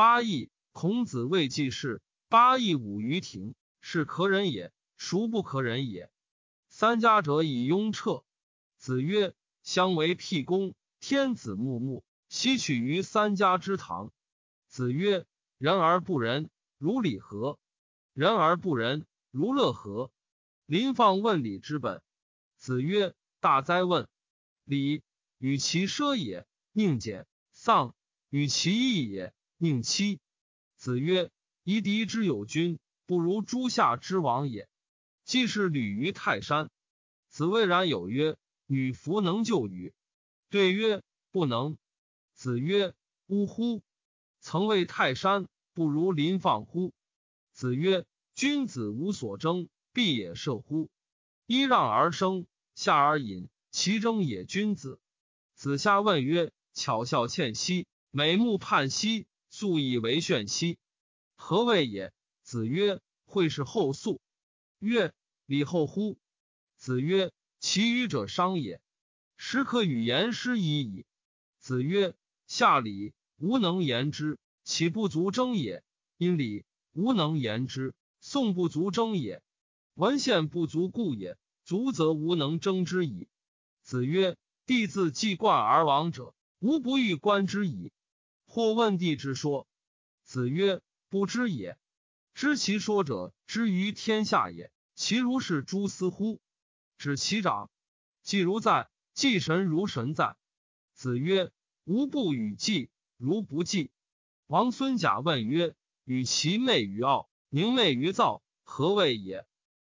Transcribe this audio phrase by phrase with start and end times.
[0.00, 2.00] 八佾，孔子谓季氏：
[2.30, 6.10] 八佾舞于庭，是可忍也，孰不可忍也？
[6.70, 8.24] 三家者以雍彻。
[8.78, 14.10] 子曰：相为辟公，天子穆穆，西取于三家之堂。
[14.68, 15.26] 子曰：
[15.58, 16.48] 仁而不仁，
[16.78, 17.58] 如礼何？
[18.14, 20.10] 仁而不仁，如乐何？
[20.64, 22.00] 临放问礼之本。
[22.56, 24.08] 子曰：大哉问！
[24.64, 25.02] 礼
[25.36, 27.94] 与其奢也，宁俭；丧
[28.30, 30.20] 与其义也，宁戚。
[30.76, 31.30] 子曰：
[31.64, 34.70] 夷狄之有君，不如诸夏之王也。
[35.26, 36.70] 既是履于泰山。
[37.28, 39.92] 子谓然有曰：女弗能就与？
[40.48, 41.76] 对曰：不能。
[42.32, 42.94] 子曰：
[43.26, 43.82] 呜呼！
[44.40, 46.94] 曾谓泰山不如临放乎？
[47.52, 50.88] 子曰：君子无所争，必也射乎？
[51.46, 53.50] 揖让而生，下而饮。
[53.70, 54.98] 其争也，君子。
[55.54, 60.78] 子夏问曰：“巧笑倩兮，美目盼兮，素以为炫兮，
[61.34, 64.20] 何谓也？”子曰：“会是后素。”
[64.80, 65.12] 曰
[65.44, 66.18] ：“礼后乎？”
[66.78, 68.80] 子曰：“其余者商也，
[69.36, 71.04] 时可与言师已矣。”
[71.60, 72.14] 子曰
[72.48, 75.84] ：“下礼，无能言之，岂不足争也？
[76.16, 79.42] 因礼，无能言之，宋不足争也。
[79.94, 83.28] 文献不足故也，足则无能争之矣。”
[83.82, 87.92] 子曰：“弟自既冠而亡者，无不欲观之矣。”
[88.50, 89.68] 或问帝之说。
[90.24, 91.78] 子曰：“不知也。
[92.34, 94.72] 知其说者，知于天下也。
[94.96, 96.40] 其如是诸斯乎？
[96.98, 97.70] 指其长。
[98.24, 100.36] 既如在，祭神如神在。”
[100.94, 101.52] 子曰
[101.86, 103.92] ：“吾不与祭，如不祭。”
[104.48, 109.46] 王孙贾问曰：“与其媚于傲，宁媚于躁，何谓也？”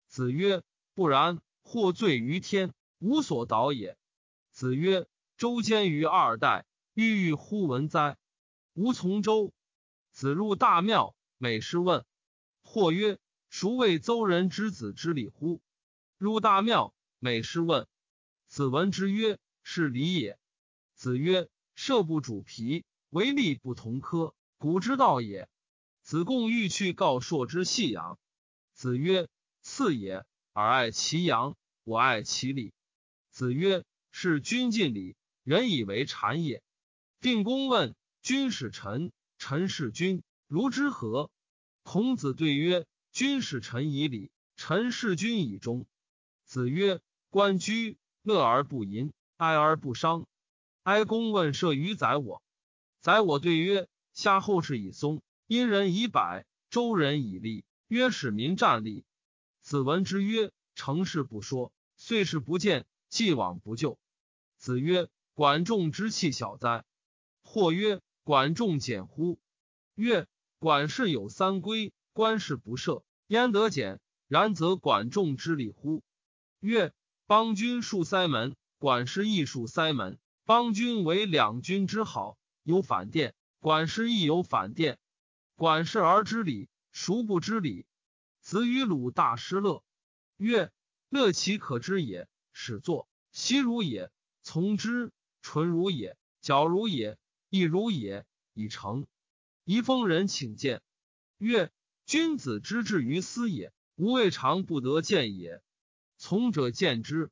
[0.09, 0.63] 子曰
[0.97, 1.43] ：“不然。
[1.61, 3.99] 或罪于天。”无所导也。
[4.51, 8.17] 子曰：“周监于二代，郁郁乎文哉？
[8.77, 9.53] 吾从周。”
[10.13, 12.05] 子入大庙，每师问。
[12.63, 13.19] 或曰
[13.51, 15.61] ：“孰谓邹人之子之礼乎？”
[16.19, 17.87] 入大庙，每师问。
[18.49, 20.39] 子闻之曰：“是礼也。”
[20.95, 25.49] 子曰：“射不主皮，为利不同科，古之道也。”
[26.03, 28.19] 子贡欲去告朔之细阳。
[28.73, 29.29] 子曰
[29.63, 32.73] ：“次也，尔爱其阳，我爱其礼。”
[33.31, 36.63] 子曰：“是君尽礼，人以为谄也。”
[37.21, 37.95] 定公问
[38.27, 41.31] ：“君使臣，臣事君，如之何？”
[41.85, 45.87] 孔子对曰：“君使臣以礼，臣事君以忠。”
[46.45, 47.01] 子曰
[47.31, 50.27] ：“关雎，乐而不淫，哀而不伤。”
[50.83, 52.43] 哀公问射于宰我，
[53.01, 59.05] 宰我对曰：“夏后氏以松，殷人以柏，周人以栗，曰使民战栗。”
[59.63, 64.01] 子闻之曰：“成事不说，遂事不见。”既往不咎。
[64.59, 66.85] 子曰：“管仲之气小哉？”
[67.45, 69.39] 或曰：“管仲简乎？”
[69.95, 70.27] 曰
[70.59, 74.01] ：“管氏有三规，官事不赦，焉得简？
[74.27, 76.03] 然则管仲之礼乎？”
[76.59, 76.93] 曰
[77.29, 80.19] ：“邦君戍塞门，管氏亦戍塞门。
[80.45, 84.99] 邦君为两军之好，有反殿；管氏亦有反殿。
[85.55, 87.87] 管氏而知礼，孰不知礼？”
[88.43, 89.85] 子与鲁大师乐。
[90.37, 90.73] 曰
[91.11, 94.09] ：“乐其可知也。”始作，昔如也；
[94.43, 97.17] 从之，纯如也；矫如也；
[97.57, 98.27] 亦如也。
[98.53, 99.07] 已成。
[99.65, 100.83] 宜封人请见。
[101.39, 101.71] 曰：
[102.07, 105.63] 君子之志于斯也，吾未尝不得见也。
[106.17, 107.31] 从者见之。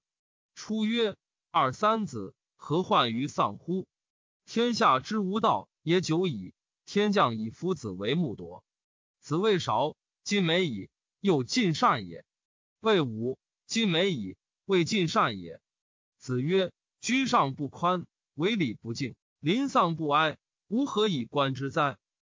[0.54, 1.16] 出曰：
[1.50, 3.86] 二三子，何患于丧乎？
[4.44, 6.52] 天下之无道也久矣。
[6.84, 8.62] 天将以夫子为木铎。
[9.20, 12.26] 子未少，今美矣，又尽善也。
[12.80, 14.36] 谓武，今美矣。
[14.66, 15.60] 未尽善也。
[16.18, 19.14] 子曰：“居上不宽，为礼不敬，
[19.44, 20.38] 临丧不哀，
[20.69, 21.99] 吾何以观之哉？”